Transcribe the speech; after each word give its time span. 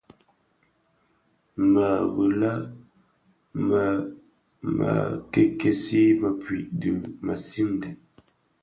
Mërèli 1.71 2.53
më 3.67 3.83
mè 4.77 4.91
kèkèsi 5.31 6.01
mëpuid 6.21 6.67
dhi 6.79 6.91
mësinden. 7.25 7.95